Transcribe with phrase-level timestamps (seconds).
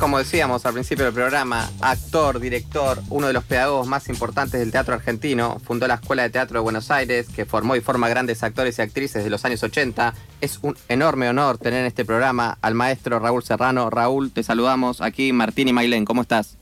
[0.00, 4.72] como decíamos al principio del programa, actor, director, uno de los pedagogos más importantes del
[4.72, 8.42] teatro argentino, fundó la Escuela de Teatro de Buenos Aires, que formó y forma grandes
[8.42, 10.14] actores y actrices de los años 80.
[10.40, 13.90] Es un enorme honor tener en este programa al maestro Raúl Serrano.
[13.90, 16.56] Raúl, te saludamos aquí, Martín y Mailén, ¿cómo estás?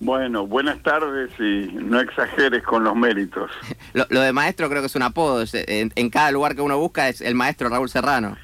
[0.00, 3.50] Bueno, buenas tardes y no exageres con los méritos.
[3.92, 7.10] lo, de maestro creo que es un apodo, en, en cada lugar que uno busca
[7.10, 8.38] es el maestro Raúl Serrano.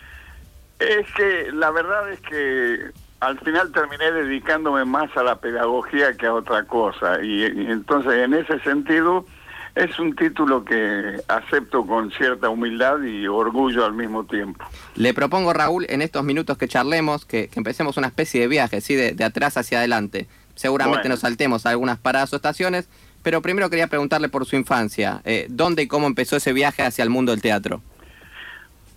[0.78, 2.90] Es que la verdad es que
[3.20, 7.22] al final terminé dedicándome más a la pedagogía que a otra cosa.
[7.22, 9.26] Y, entonces, en ese sentido,
[9.74, 14.64] es un título que acepto con cierta humildad y orgullo al mismo tiempo.
[14.94, 18.94] Le propongo, Raúl, en estos minutos que charlemos, que, empecemos una especie de viaje, ¿sí?
[18.94, 20.26] de, atrás hacia adelante.
[20.54, 22.88] Seguramente nos saltemos a algunas paradas o estaciones,
[23.22, 25.20] pero primero quería preguntarle por su infancia.
[25.24, 27.82] Eh, ¿Dónde y cómo empezó ese viaje hacia el mundo del teatro?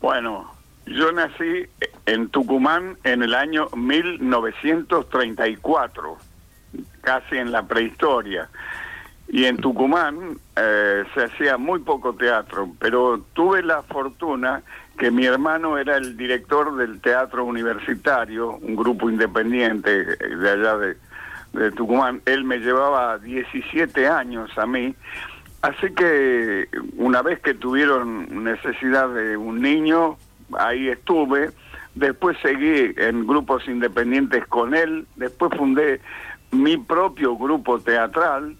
[0.02, 0.54] Bueno,
[0.86, 1.68] yo nací
[2.06, 6.18] en Tucumán en el año 1934,
[7.02, 8.48] casi en la prehistoria.
[9.30, 14.64] Y en Tucumán eh, se hacía muy poco teatro, pero tuve la fortuna
[14.98, 20.98] que mi hermano era el director del teatro universitario, un grupo independiente de allá de,
[21.54, 22.22] de Tucumán.
[22.26, 24.94] Él me llevaba 17 años a mí.
[25.62, 26.68] Así que
[26.98, 30.18] una vez que tuvieron necesidad de un niño,
[30.60, 31.52] ahí estuve,
[31.96, 36.02] después seguí en grupos independientes con él, después fundé
[36.52, 38.56] mi propio grupo teatral,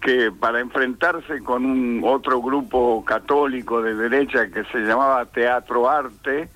[0.00, 6.48] que para enfrentarse con un otro grupo católico de derecha que se llamaba Teatro Arte,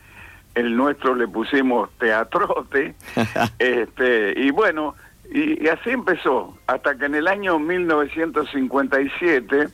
[0.54, 2.94] el nuestro le pusimos Teatrote,
[3.58, 4.94] este, y bueno,
[5.32, 9.68] y, y así empezó, hasta que en el año 1957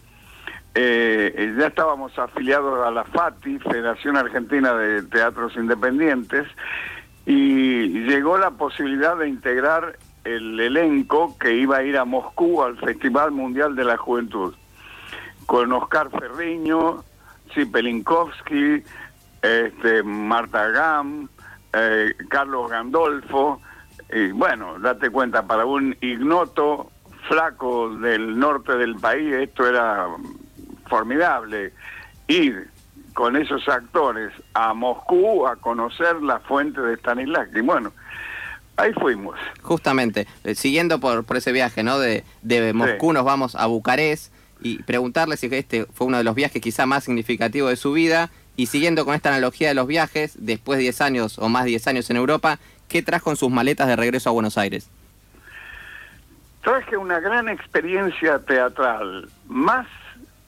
[0.74, 6.46] eh, ya estábamos afiliados a la FATI, Federación Argentina de Teatros Independientes,
[7.26, 12.78] y llegó la posibilidad de integrar el elenco que iba a ir a Moscú al
[12.78, 14.54] Festival Mundial de la Juventud,
[15.46, 17.04] con Oscar Ferriño,
[17.54, 18.82] Zipelinkowski,
[19.42, 21.28] este, Marta Gam,
[21.72, 23.60] eh, Carlos Gandolfo,
[24.12, 26.90] y bueno, date cuenta, para un ignoto
[27.28, 30.06] flaco del norte del país, esto era
[30.88, 31.72] formidable
[32.26, 32.68] ir
[33.14, 37.60] con esos actores a Moscú a conocer la fuente de Stanislavski.
[37.62, 37.92] Bueno,
[38.76, 39.36] ahí fuimos.
[39.62, 41.98] Justamente, eh, siguiendo por, por ese viaje, ¿no?
[41.98, 46.34] De, de Moscú nos vamos a Bucarest y preguntarle si este fue uno de los
[46.34, 50.36] viajes quizá más significativos de su vida y siguiendo con esta analogía de los viajes,
[50.38, 53.50] después de 10 años o más de 10 años en Europa, ¿qué trajo en sus
[53.50, 54.90] maletas de regreso a Buenos Aires?
[56.62, 59.86] Traje una gran experiencia teatral, más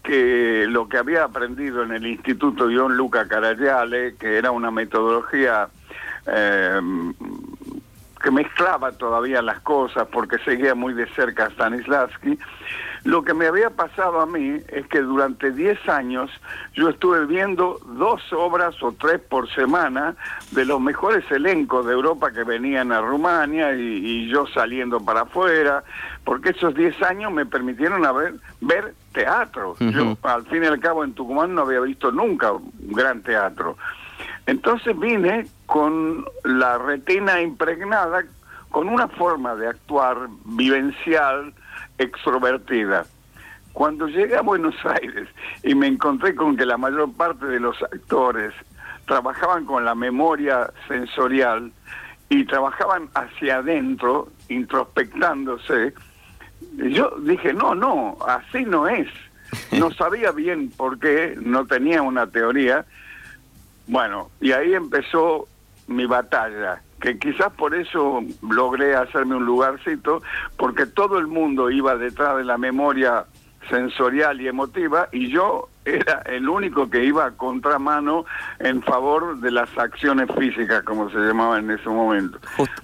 [0.03, 5.69] que lo que había aprendido en el Instituto John Luca Carayale, que era una metodología
[6.27, 6.81] eh,
[8.23, 12.39] que mezclaba todavía las cosas porque seguía muy de cerca a Stanislavski,
[13.05, 16.31] lo que me había pasado a mí es que durante 10 años
[16.75, 20.17] yo estuve viendo dos obras o tres por semana
[20.51, 25.83] de los mejores elencos de Europa que venían a Rumania y, yo saliendo para afuera,
[26.25, 28.03] porque esos 10 años me permitieron
[28.61, 29.77] ver teatro.
[29.79, 33.77] Yo al fin y al cabo en Tucumán no había visto nunca un gran teatro.
[34.47, 38.25] Entonces vine con la retina impregnada,
[38.71, 41.53] con una forma de actuar vivencial,
[41.99, 43.05] extrovertida.
[43.73, 45.29] Cuando llegué a Buenos Aires
[45.63, 48.53] y me encontré con que la mayor parte de los actores
[49.07, 51.73] trabajaban con la memoria sensorial
[52.29, 55.95] y trabajaban hacia adentro, introspectándose,
[56.77, 59.09] yo dije, no, no, así no es.
[59.73, 62.85] No sabía bien por qué, no tenía una teoría.
[63.87, 65.49] Bueno, y ahí empezó
[65.89, 70.23] mi batalla que quizás por eso logré hacerme un lugarcito,
[70.57, 73.25] porque todo el mundo iba detrás de la memoria
[73.69, 78.27] sensorial y emotiva y yo era el único que iba a contramano
[78.59, 82.39] en favor de las acciones físicas, como se llamaba en ese momento.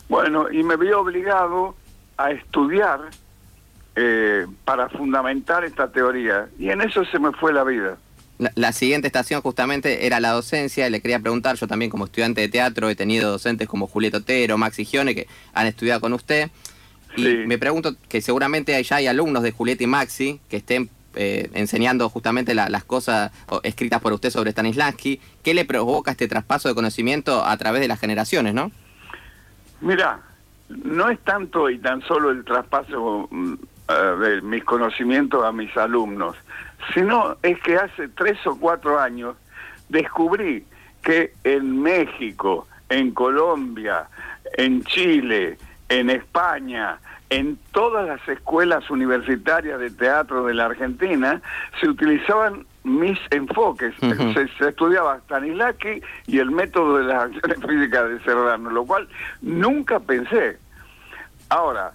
[0.09, 1.77] Bueno, y me vi obligado
[2.17, 3.01] a estudiar
[3.99, 7.97] eh, para fundamentar esta teoría y en eso se me fue la vida.
[8.55, 10.91] La, siguiente estación justamente era la docencia.
[10.91, 14.59] Le quería preguntar, yo también como estudiante de teatro he tenido docentes como Julieta Otero,
[14.59, 16.51] Maxi Gione, que han estudiado con usted.
[17.17, 21.49] Y me pregunto que seguramente ya hay alumnos de Julieta y Maxi que estén eh,
[21.55, 23.33] enseñando justamente las cosas
[23.63, 25.19] escritas por usted sobre Stanislavski.
[25.43, 28.71] ¿Qué le provoca este traspaso de conocimiento a través de las generaciones, no?
[29.81, 30.21] Mira,
[30.69, 33.31] no es tanto y tan solo el traspaso
[33.89, 36.37] mm, de mis conocimientos a mis alumnos
[36.95, 39.37] sino es que hace tres o cuatro años
[39.89, 40.65] descubrí
[41.03, 44.09] que en México, en Colombia,
[44.57, 46.99] en Chile, en España,
[47.31, 51.41] en todas las escuelas universitarias de teatro de la Argentina,
[51.81, 53.95] se utilizaban mis enfoques.
[54.01, 59.09] se, estudiaba Stanislavski y el método de las acciones físicas de Serrano, lo cual
[59.43, 60.59] nunca pensé.
[61.49, 61.93] Ahora,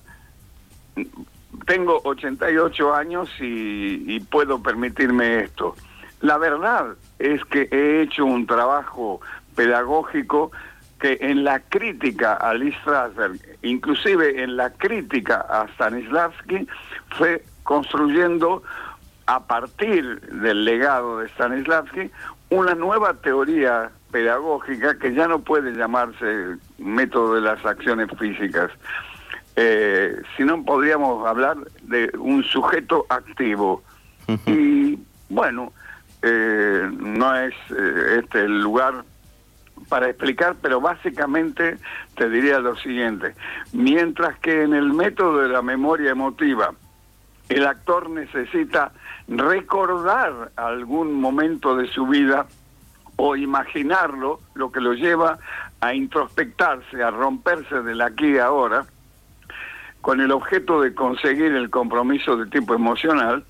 [1.66, 5.76] tengo 88 años y, puedo permitirme esto.
[6.22, 9.22] La verdad es que he hecho un trabajo
[9.56, 10.52] pedagógico
[11.00, 16.68] que en la crítica a Lee Strasberg, inclusive en la crítica a Stanislavski,
[17.18, 18.62] fue construyendo
[19.26, 22.12] a partir del legado de Stanislavski
[22.50, 28.70] una nueva teoría pedagógica que ya no puede llamarse método de las acciones físicas,
[29.56, 33.84] eh, sino podríamos hablar de un sujeto activo.
[34.46, 34.98] Y
[35.30, 35.74] bueno,
[36.22, 39.04] eh, no es eh, este el lugar
[39.90, 41.78] para explicar, pero básicamente
[42.16, 43.36] te diría lo siguiente.
[43.74, 46.74] Mientras que en el método de la memoria emotiva,
[47.50, 48.94] el actor necesita
[49.28, 52.46] recordar algún momento de su vida
[53.18, 55.40] o imaginarlo, lo que lo lleva
[55.82, 58.86] a introspectarse, a romperse del aquí y ahora,
[60.02, 63.46] con el objeto de conseguir el compromiso de tipo emocional,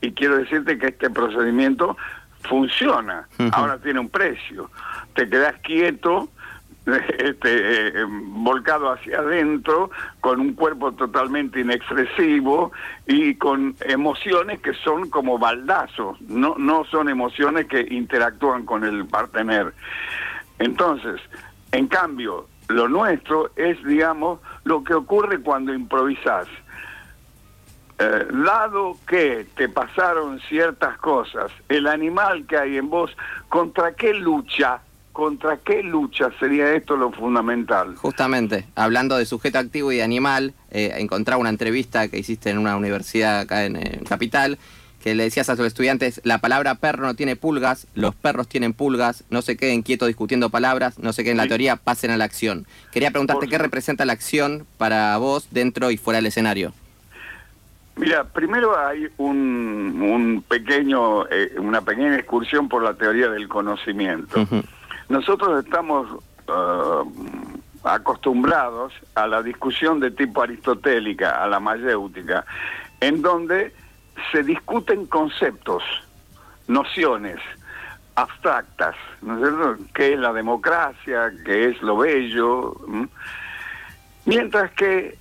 [0.00, 1.96] y quiero decirte que este procedimiento
[2.42, 4.68] funciona, ahora tiene un precio.
[5.14, 6.28] Te quedas quieto,
[6.86, 9.90] este, eh, volcado hacia adentro,
[10.20, 12.72] con un cuerpo totalmente inexpresivo
[13.06, 19.06] y con emociones que son como baldazos, no, no son emociones que interactúan con el
[19.06, 19.72] partener.
[20.58, 21.20] Entonces,
[21.70, 26.48] en cambio, lo nuestro es, digamos, lo que ocurre cuando improvisas.
[27.98, 33.16] Eh, dado que te pasaron ciertas cosas, el animal que hay en vos,
[33.48, 34.80] ¿contra qué lucha?
[35.12, 37.94] ¿Contra qué lucha sería esto lo fundamental?
[37.96, 42.58] Justamente, hablando de sujeto activo y de animal, eh, encontraba una entrevista que hiciste en
[42.58, 43.76] una universidad acá en,
[44.08, 44.58] Capital,
[45.02, 48.72] que le decías a tus estudiantes, la palabra perro no tiene pulgas, los perros tienen
[48.72, 52.16] pulgas, no se queden quietos discutiendo palabras, no se queden en la teoría, pasen a
[52.16, 52.66] la acción.
[52.92, 56.72] Quería preguntarte qué representa la acción para vos dentro y fuera del escenario.
[57.96, 64.46] Mira, primero hay un, pequeño, eh, una pequeña excursión por la teoría del conocimiento.
[65.08, 66.08] Nosotros estamos
[66.48, 72.46] uh, acostumbrados a la discusión de tipo aristotélica, a la mayéutica,
[73.00, 73.74] en donde
[74.30, 75.82] se discuten conceptos,
[76.68, 77.38] nociones
[78.14, 79.84] abstractas, ¿no es cierto?
[79.94, 81.32] ¿Qué es la democracia?
[81.44, 82.74] ¿Qué es lo bello?
[84.26, 85.16] Mientras que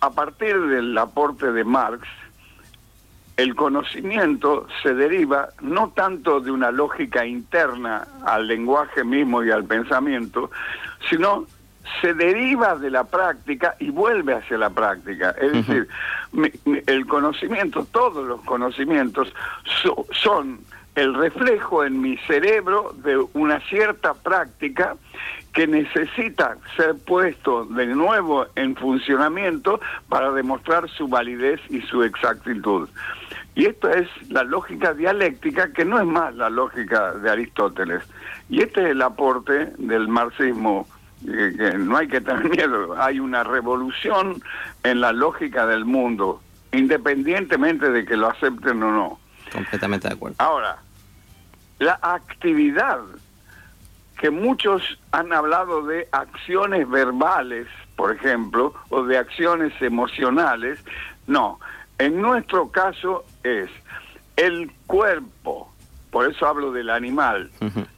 [0.00, 2.06] a partir del aporte de Marx,
[3.36, 9.64] el conocimiento se deriva no tanto de una lógica interna al lenguaje mismo y al
[9.64, 10.50] pensamiento,
[11.10, 11.44] sino
[12.00, 15.34] se deriva de la práctica y vuelve hacia la práctica.
[15.40, 15.88] Es decir,
[16.86, 19.32] el conocimiento, todos los conocimientos
[20.12, 20.60] son
[20.94, 24.96] el reflejo en mi cerebro de una cierta práctica
[25.52, 32.88] que necesita ser puesto de nuevo en funcionamiento para demostrar su validez y su exactitud.
[33.54, 38.02] Y esto es la lógica dialéctica que no es más la lógica de Aristóteles.
[38.50, 40.86] Y este es el aporte del marxismo,
[41.24, 44.42] que no hay que tener miedo, hay una revolución
[44.82, 46.42] en la lógica del mundo,
[46.72, 49.20] independientemente de que lo acepten o no.
[49.52, 50.36] Completamente de acuerdo.
[50.38, 50.78] Ahora,
[51.78, 53.00] la actividad
[54.18, 60.78] que muchos han hablado de acciones verbales, por ejemplo, o de acciones emocionales.
[61.26, 61.60] No,
[61.98, 63.68] en nuestro caso es
[64.36, 65.70] el cuerpo,
[66.16, 67.50] por eso hablo del animal.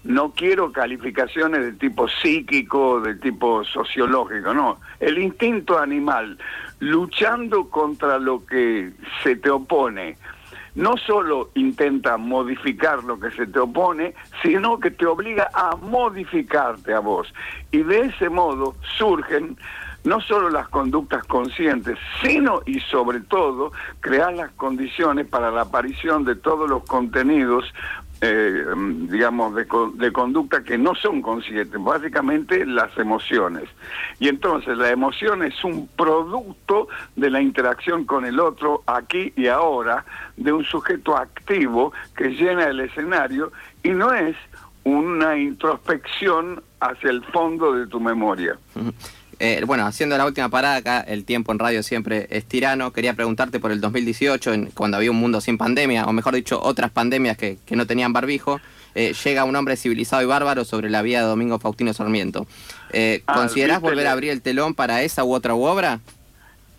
[0.03, 4.81] No quiero calificaciones de tipo psíquico, de tipo sociológico, no.
[4.99, 6.37] El instinto animal,
[6.81, 8.91] luchando contra lo que
[9.23, 10.19] se te opone,
[10.75, 16.95] no solo intenta modificar lo que se te opone, sino que te obliga a modificarte
[16.95, 17.33] a vos.
[17.71, 19.57] Y de ese modo surgen
[20.05, 26.25] no solo las conductas conscientes, sino y sobre todo crear las condiciones para la aparición
[26.25, 27.73] de todos los contenidos
[28.21, 28.65] eh,
[29.09, 33.69] digamos, de, de, conducta que no son conscientes, básicamente las emociones.
[34.19, 39.47] Y entonces la emoción es un producto de la interacción con el otro aquí y
[39.47, 40.05] ahora,
[40.37, 44.37] de un sujeto activo que llena el escenario y no es
[44.85, 48.59] una introspección hacia el fondo de tu memoria.
[49.41, 52.93] Eh, bueno, haciendo la última parada acá, el tiempo en radio siempre es tirano.
[52.93, 56.61] Quería preguntarte por el 2018, en, cuando había un mundo sin pandemia, o mejor dicho,
[56.61, 58.61] otras pandemias que, no tenían barbijo.
[58.95, 62.47] Eh, llega un hombre civilizado y bárbaro sobre la vida de Domingo Faustino Sarmiento.
[62.91, 66.01] Eh, ah, ¿Considerás volver a abrir el telón para esa u otra obra?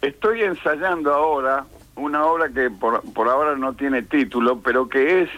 [0.01, 5.29] Estoy ensayando ahora una obra que por, ahora no tiene título, pero que es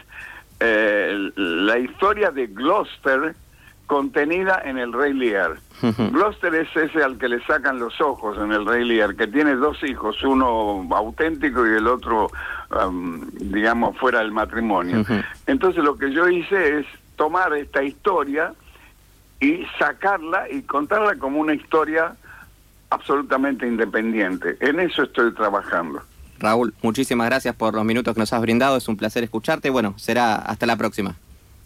[0.60, 3.36] eh, la historia de Gloucester
[3.92, 5.58] contenida en el Rey Lear.
[5.82, 9.54] Gloucester es ese al que le sacan los ojos en el Rey Lear, que tiene
[9.56, 12.32] dos hijos, uno auténtico y el otro,
[13.34, 15.04] digamos, fuera del matrimonio.
[15.46, 16.86] Entonces lo que yo hice es
[17.18, 18.54] tomar esta historia
[19.42, 22.16] y sacarla y contarla como una historia
[22.92, 24.56] absolutamente independiente.
[24.62, 26.02] En eso estoy trabajando.
[26.40, 28.78] Raúl, muchísimas gracias por los minutos que nos has brindado.
[28.78, 29.70] Es un placer escucharte.
[29.70, 31.18] Bueno, será hasta la próxima.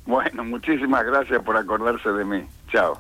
[0.06, 2.48] Bueno, muchísimas gracias por acordarse de mí.
[2.70, 3.00] Chao.